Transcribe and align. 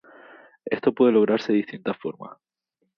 Esto 0.65 0.95
puede 0.95 1.11
lograrse 1.11 1.51
de 1.51 1.59
distintas 1.59 1.95
formas. 1.95 2.35